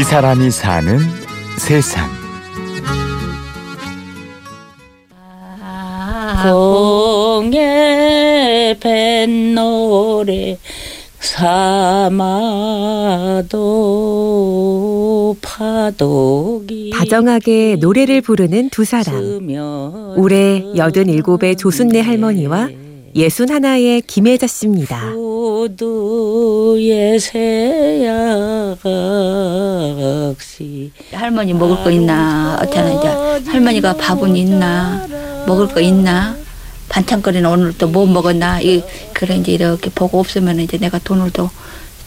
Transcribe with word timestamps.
이 0.00 0.02
사람이 0.02 0.50
사는 0.50 0.98
세상. 1.58 2.08
공에 7.42 7.54
밴 8.80 9.54
노래 9.54 10.56
사마도 11.18 12.16
파도기 15.42 16.92
다정하게 16.94 17.76
노래를 17.78 18.22
부르는 18.22 18.70
두 18.70 18.86
사람. 18.86 19.16
올해 20.16 20.62
87의 20.62 21.58
조순내 21.58 22.00
할머니와 22.00 22.70
61의 23.14 24.02
김혜자 24.06 24.46
씨입니다. 24.46 25.12
할머니 31.12 31.52
먹을 31.52 31.82
거 31.82 31.90
있나? 31.90 32.58
어쩌나 32.62 32.90
이제 33.40 33.50
할머니가 33.50 33.96
밥은 33.96 34.36
있나? 34.36 35.06
먹을 35.46 35.66
거 35.68 35.80
있나? 35.80 36.36
반찬거리는 36.88 37.48
오늘 37.50 37.72
또 37.76 37.88
뭐 37.88 38.06
먹었나? 38.06 38.60
이 38.60 38.82
그래 39.12 39.36
이제 39.36 39.52
이렇게 39.52 39.90
보고 39.90 40.20
없으면 40.20 40.60
이제 40.60 40.78
내가 40.78 40.98
돈을 40.98 41.30
또 41.32 41.50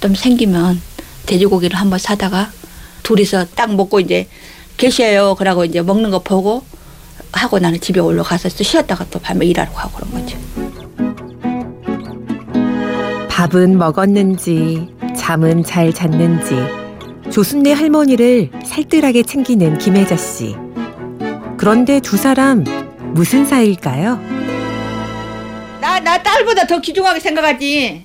좀 0.02 0.16
생기면 0.16 0.82
돼지고기를 1.28 1.78
한번 1.80 1.98
사다가 1.98 2.52
둘이서 3.04 3.46
딱 3.56 3.74
먹고 3.74 4.02
이제 4.02 4.28
계셔요. 4.76 5.36
그러고 5.36 5.64
이제 5.64 5.82
먹는 5.82 6.12
거 6.12 6.20
보고 6.20 6.62
하고 7.32 7.58
나는 7.58 7.80
집에 7.80 8.02
올라가서 8.02 8.50
또 8.50 8.64
쉬었다가 8.66 9.06
또 9.10 9.20
밤에 9.20 9.46
일하러 9.46 9.72
가고 9.72 9.94
그런 9.96 10.12
거지. 10.12 10.36
밥은 13.44 13.78
먹었는지 13.78 14.88
잠은 15.18 15.66
잘 15.66 15.92
잤는지 15.92 16.56
조순내 17.30 17.74
할머니를 17.74 18.50
살뜰하게 18.64 19.24
챙기는 19.24 19.78
김혜자 19.80 20.16
씨. 20.16 20.56
그런데 21.58 22.00
두 22.00 22.16
사람 22.16 22.64
무슨 23.14 23.44
사이일까요? 23.46 24.18
나 25.82 26.00
나 26.00 26.22
딸보다 26.24 26.66
더 26.68 26.80
귀중하게 26.80 27.20
생각하지. 27.20 28.04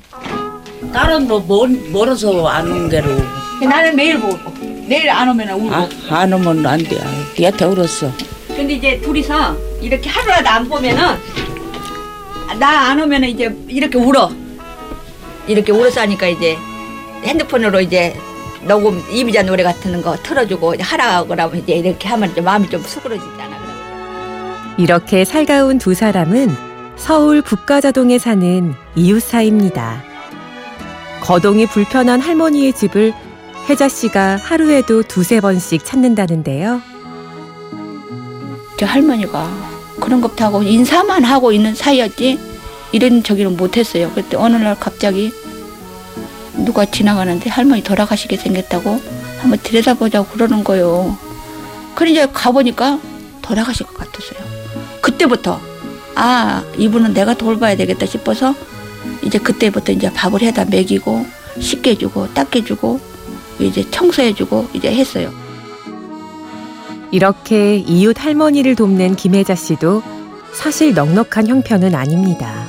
딸은 0.93 1.29
뭐 1.29 1.45
멀, 1.47 1.69
멀어서 1.93 2.45
안 2.49 2.67
온 2.73 2.89
게로 2.89 3.07
나는 3.63 3.95
매일 3.95 4.19
보고 4.19 4.37
내일 4.89 5.09
안 5.09 5.29
오면 5.29 5.51
울고. 5.51 5.73
아, 5.73 5.89
안 6.11 6.33
오면 6.33 6.67
안 6.67 6.81
돼 6.81 6.99
얘한테 7.41 7.65
울었어 7.65 8.11
근데 8.57 8.75
이제 8.75 9.01
둘이서 9.01 9.57
이렇게 9.83 10.09
하루라도 10.11 10.49
안 10.49 10.69
보면은 10.69 11.01
나 12.59 12.89
안 12.91 13.01
오면은 13.01 13.29
이제 13.29 13.57
이렇게 13.69 13.97
울어. 13.99 14.33
이렇게 15.49 15.73
울어서 15.73 16.03
하니까 16.03 16.29
이제 16.29 16.57
핸드폰으로 17.25 17.81
이제 17.81 18.15
녹음 18.63 19.03
이미자 19.11 19.43
노래 19.43 19.63
같은 19.63 20.03
거 20.03 20.17
틀어주고 20.17 20.75
하라 20.81 21.25
그러면 21.25 21.59
이제 21.59 21.75
이렇게 21.75 22.09
하면 22.09 22.35
좀 22.35 22.45
마음이 22.45 22.69
좀 22.69 22.83
수그러지잖아. 22.83 23.59
이렇게 24.77 25.25
살가운 25.25 25.79
두 25.79 25.95
사람은 25.95 26.55
서울 26.97 27.43
북가자동에 27.43 28.19
사는 28.19 28.75
이웃 28.95 29.21
사이입니다. 29.21 30.03
거동이 31.21 31.67
불편한 31.67 32.21
할머니의 32.21 32.73
집을 32.73 33.13
혜자 33.69 33.89
씨가 33.89 34.37
하루에도 34.37 35.03
두세 35.03 35.41
번씩 35.41 35.85
찾는다는데요. 35.85 36.81
저 38.79 38.87
할머니가 38.87 39.49
그런 40.01 40.21
것하고 40.21 40.63
인사만 40.63 41.25
하고 41.25 41.53
있는 41.53 41.75
사이였지 41.75 42.58
이런 42.93 43.23
저기는 43.23 43.57
못했어요. 43.57 44.11
그때 44.15 44.37
어느 44.37 44.57
날 44.57 44.79
갑자기 44.79 45.33
누가 46.65 46.85
지나가는데 46.85 47.51
할머니 47.51 47.83
돌아가시게 47.83 48.37
생겼다고 48.37 49.01
한번 49.41 49.59
들여다보자고 49.63 50.29
그러는 50.29 50.65
거요. 50.65 51.17
그래 51.95 52.11
이제 52.11 52.29
가보니까 52.33 52.99
돌아가실 53.43 53.87
것 53.87 53.97
같았어요. 53.97 54.39
그때부터 55.01 55.61
아 56.15 56.65
이분은 56.77 57.15
내가 57.15 57.35
돌봐야 57.35 57.77
되겠다 57.77 58.07
싶어서 58.07 58.55
이제 59.23 59.39
그때부터 59.39 59.93
이제 59.93 60.13
밥을 60.13 60.43
해다 60.43 60.65
먹이고 60.65 61.27
씻겨주고 61.61 62.35
닦여주고 62.35 63.01
이제 63.61 63.89
청소해주고 63.91 64.69
이제 64.75 64.93
했어요. 64.93 65.33
이렇게 67.11 67.77
이웃 67.77 68.23
할머니를 68.23 68.75
돕는 68.77 69.17
김혜자 69.17 69.55
씨도 69.55 70.03
사실 70.53 70.95
넉넉한 70.95 71.47
형편은 71.49 71.95
아닙니다. 71.95 72.68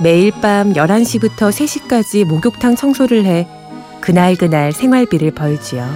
매일 0.00 0.30
밤 0.30 0.72
11시부터 0.74 1.50
3시까지 1.50 2.24
목욕탕 2.24 2.76
청소를 2.76 3.24
해 3.24 3.46
그날그날 4.00 4.72
생활비를 4.72 5.30
벌지요. 5.32 5.88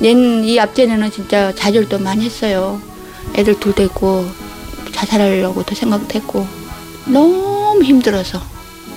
낸 0.00 0.44
이 0.44 0.58
앞전에는 0.58 1.10
진짜 1.10 1.54
자절도 1.54 1.98
많이 2.00 2.24
했어요. 2.24 2.80
애들 3.34 3.58
둘도 3.60 3.82
있고 3.84 4.24
자살하려고도 4.92 5.74
생각도 5.74 6.14
했고 6.18 6.46
너무 7.06 7.82
힘들어서 7.82 8.40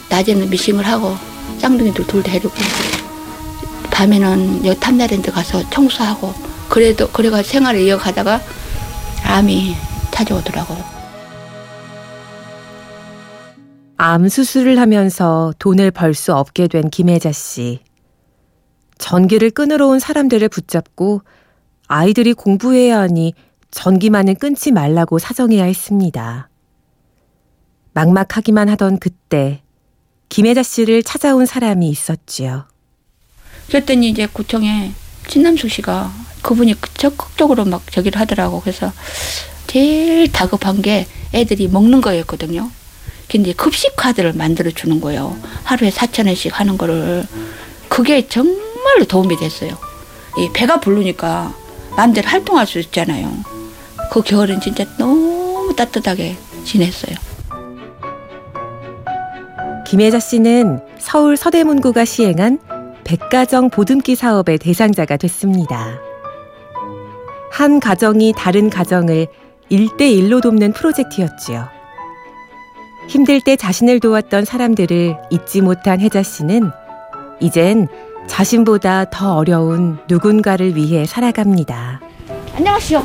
낮에는 0.10 0.50
미싱을 0.50 0.86
하고 0.88 1.16
쌍둥이들 1.60 2.08
둘 2.08 2.24
데리고 2.24 2.50
밤에는 3.92 4.66
여기 4.66 4.80
탐나랜드 4.80 5.32
가서 5.32 5.68
청소하고 5.70 6.34
그래도 6.70 7.08
그래가 7.10 7.44
생활을 7.44 7.82
이어가다가 7.82 8.42
암이 9.24 9.76
찾아오더라고요. 10.12 11.01
암 14.04 14.30
수술을 14.30 14.80
하면서 14.80 15.54
돈을 15.60 15.92
벌 15.92 16.16
수 16.16 16.34
없게 16.34 16.68
된 16.68 16.90
김혜자 16.90 17.32
씨. 17.32 17.82
전기를 18.98 19.52
끊으러 19.52 19.86
온 19.90 20.00
사람들을 20.00 20.50
붙잡고 20.50 21.22
아이들이 21.86 22.34
공부해야 22.34 22.98
하니 22.98 23.36
전기만은 23.70 24.38
끊지 24.38 24.72
말라고 24.72 25.20
사정해야 25.20 25.66
했습니다. 25.66 26.50
막막하기만 27.94 28.70
하던 28.70 28.98
그때 28.98 29.62
김혜자 30.30 30.64
씨를 30.64 31.04
찾아온 31.04 31.46
사람이 31.46 31.88
있었지요. 31.88 32.66
그랬더니 33.68 34.10
이제 34.10 34.26
구청에 34.26 34.94
진남숙 35.28 35.70
씨가 35.70 36.12
그분이 36.42 36.74
적극적으로 36.96 37.66
막 37.66 37.84
저기를 37.92 38.20
하더라고. 38.20 38.62
그래서 38.62 38.92
제일 39.68 40.32
다급한 40.32 40.82
게 40.82 41.06
애들이 41.36 41.68
먹는 41.68 42.02
거였거든요. 42.02 42.72
근데 43.32 43.54
급식 43.54 43.96
카드를 43.96 44.34
만들어 44.34 44.72
주는 44.72 45.00
거예요. 45.00 45.38
하루에 45.64 45.90
4천 45.90 46.28
원씩 46.28 46.60
하는 46.60 46.78
거를 46.78 47.26
그게 47.88 48.28
정말로 48.28 49.06
도움이 49.08 49.38
됐어요. 49.38 49.72
이 50.38 50.50
배가 50.52 50.82
부르니까 50.82 51.54
마음대로 51.96 52.28
활동할 52.28 52.68
수 52.68 52.80
있잖아요. 52.80 53.32
그 54.12 54.22
겨울은 54.22 54.60
진짜 54.60 54.84
너무 54.98 55.74
따뜻하게 55.78 56.36
지냈어요. 56.66 57.16
김혜자 59.88 60.20
씨는 60.20 60.82
서울 61.00 61.38
서대문구가 61.38 62.04
시행한 62.04 62.60
백가정 63.06 63.70
보듬기 63.70 64.16
사업의 64.16 64.58
대상자가 64.58 65.16
됐습니다. 65.16 66.00
한 67.50 67.80
가정이 67.80 68.34
다른 68.36 68.70
가정을 68.70 69.28
일대일로 69.70 70.42
돕는 70.42 70.74
프로젝트였지요. 70.74 71.81
힘들 73.12 73.42
때 73.42 73.58
자신을 73.58 74.00
도왔던 74.00 74.46
사람들을 74.46 75.18
잊지 75.32 75.60
못한 75.60 76.00
혜자 76.00 76.24
씨는 76.24 76.72
이젠 77.42 77.90
자신보다 78.28 79.10
더 79.12 79.36
어려운 79.36 79.98
누군가를 80.08 80.78
위해 80.78 81.06
살아갑니다. 81.06 82.00
안녕하시오. 82.56 83.04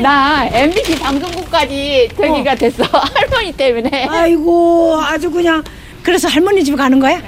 나 0.00 0.46
MBC 0.46 1.00
방송국까지 1.00 2.08
저기가 2.16 2.52
어. 2.52 2.54
됐어. 2.54 2.84
할머니 3.12 3.50
때문에. 3.50 4.06
아이고 4.08 5.00
아주 5.02 5.28
그냥 5.32 5.60
그래서 6.04 6.28
할머니 6.28 6.62
집에 6.62 6.76
가는 6.76 7.00
거야? 7.00 7.18
네. 7.18 7.24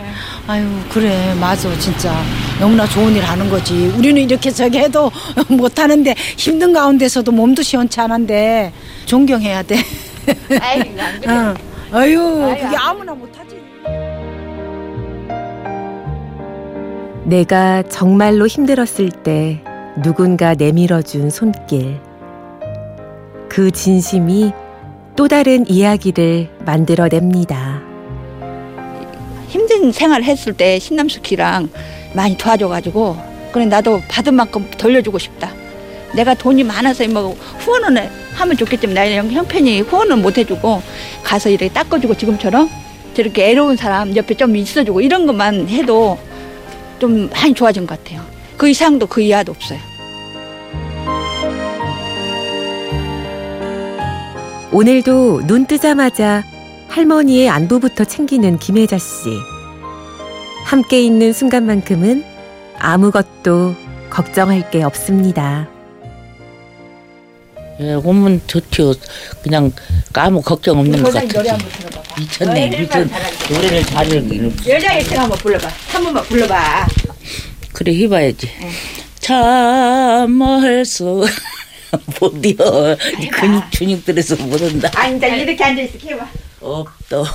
아유 0.46 0.64
그래 0.92 1.34
맞아 1.40 1.76
진짜 1.80 2.14
너무나 2.60 2.86
좋은 2.86 3.16
일 3.16 3.24
하는 3.24 3.50
거지 3.50 3.92
우리는 3.98 4.22
이렇게 4.22 4.48
저기 4.52 4.78
해도 4.78 5.10
못하는데 5.48 6.14
힘든 6.36 6.72
가운데서도 6.72 7.32
몸도 7.32 7.62
시원찮은데 7.62 8.72
존경해야 9.06 9.64
돼 9.64 9.76
안 10.60 11.20
그래. 11.20 11.32
응. 11.32 11.54
아유 11.92 12.20
아유, 12.44 12.54
그게 12.62 12.76
안 12.76 12.88
아무나 12.88 13.14
못하지 13.14 13.56
내가 17.24 17.82
정말로 17.84 18.46
힘들었을 18.46 19.10
때 19.10 19.62
누군가 20.02 20.54
내밀어준 20.54 21.30
손길. 21.30 21.98
그 23.48 23.70
진심이 23.70 24.52
또 25.16 25.26
다른 25.28 25.64
이야기를 25.68 26.50
만들어냅니다. 26.64 27.80
힘든 29.48 29.90
생활 29.90 30.22
했을 30.22 30.52
때 30.52 30.78
신남숙이랑 30.78 31.68
많이 32.14 32.36
도와줘가지고 32.36 33.16
그래 33.52 33.64
나도 33.64 34.02
받은 34.08 34.34
만큼 34.34 34.70
돌려주고 34.76 35.18
싶다. 35.18 35.50
내가 36.14 36.34
돈이 36.34 36.62
많아서 36.64 37.06
뭐 37.08 37.30
후원은 37.58 37.96
해- 37.98 38.10
하면 38.36 38.56
좋겠지만 38.56 38.94
나는 38.94 39.32
형편이 39.32 39.80
후원은 39.82 40.22
못 40.22 40.38
해주고 40.38 40.82
가서 41.22 41.48
이렇게 41.48 41.68
닦아주고 41.68 42.16
지금처럼 42.16 42.70
저렇게 43.14 43.50
애로운 43.50 43.76
사람 43.76 44.14
옆에 44.14 44.34
좀 44.34 44.54
있어주고 44.54 45.00
이런 45.00 45.26
것만 45.26 45.68
해도 45.68 46.18
좀 46.98 47.28
많이 47.30 47.54
좋아진 47.54 47.86
것 47.86 47.98
같아요. 47.98 48.22
그 48.56 48.68
이상도 48.68 49.06
그 49.06 49.20
이하도 49.20 49.52
없어요. 49.52 49.78
오늘도 54.72 55.46
눈 55.46 55.66
뜨자마자 55.66 56.44
할머니의 56.88 57.48
안부부터 57.48 58.04
챙기는 58.04 58.58
김혜자 58.58 58.98
씨. 58.98 59.30
함께 60.64 61.00
있는 61.00 61.32
순간만큼은 61.32 62.24
아무것도 62.78 63.74
걱정할 64.10 64.70
게 64.70 64.82
없습니다. 64.82 65.68
예, 67.80 67.94
오면 67.94 68.42
좋죠. 68.46 68.94
그냥 69.42 69.70
아무 70.14 70.40
걱정 70.40 70.78
없는 70.78 71.02
것 71.02 71.12
같아. 71.12 71.26
노래 71.26 71.50
한번 71.50 71.68
들어봐. 71.70 72.02
미쳤네. 72.18 72.68
미쳤. 72.70 73.08
노래를 73.50 73.82
잘하기는. 73.84 74.56
여자 74.66 74.98
1등 74.98 75.16
한번 75.16 75.38
불러봐. 75.38 75.68
한 75.88 76.04
번만 76.04 76.24
불러봐. 76.24 76.86
그래 77.72 77.94
해봐야지. 78.02 78.48
참을 79.20 80.84
수 80.86 81.26
못이여. 82.20 82.96
이 83.20 83.28
근육 83.28 83.64
근육들에서 83.76 84.36
못한다. 84.46 84.90
아, 84.94 85.08
이제 85.08 85.36
이렇게 85.36 85.62
앉아있어. 85.62 85.98
해봐. 86.06 86.26
없도록. 86.60 87.28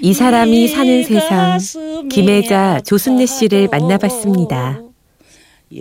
이 0.00 0.14
사람이 0.14 0.68
사는 0.68 1.02
세상 1.02 1.58
김혜자 2.08 2.82
조순례 2.86 3.26
씨를 3.26 3.68
만나봤습니다. 3.68 4.80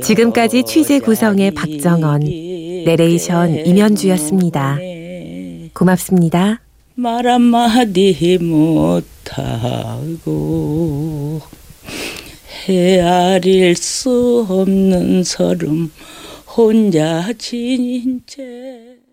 지금까지 0.02 0.64
취재 0.64 1.00
구성의 1.00 1.52
박정원, 1.52 2.20
내레이션 2.20 3.66
임현주였습니다. 3.66 4.80
고맙습니다. 5.74 6.62
말 6.96 7.28
한마디 7.28 8.38
못하고 9.72 10.22
헤아릴 12.66 13.76
수 13.76 14.46
없는 14.50 15.24
서름 15.24 15.92
혼자 16.48 17.32
지닌 17.38 18.24
채 18.26 18.97